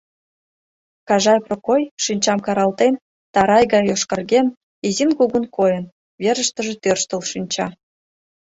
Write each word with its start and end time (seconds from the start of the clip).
Кажай 1.07 1.39
Прокой, 1.45 1.83
шинчам 2.03 2.39
каралтен, 2.45 2.93
тарай 3.33 3.63
гай 3.73 3.83
йошкарген, 3.87 4.47
изин-кугун 4.87 5.45
койын, 5.55 5.85
верыштыже 6.23 6.73
тӧрштыл 6.83 7.21
шинча. 7.31 7.67